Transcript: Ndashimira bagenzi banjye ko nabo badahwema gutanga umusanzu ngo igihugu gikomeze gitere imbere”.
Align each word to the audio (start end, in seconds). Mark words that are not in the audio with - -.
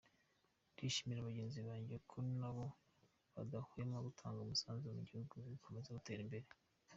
Ndashimira 0.73 1.27
bagenzi 1.27 1.59
banjye 1.67 1.95
ko 2.09 2.17
nabo 2.39 2.65
badahwema 3.33 4.05
gutanga 4.07 4.39
umusanzu 4.41 4.85
ngo 4.89 4.99
igihugu 5.03 5.35
gikomeze 5.53 5.89
gitere 5.97 6.21
imbere”. 6.25 6.47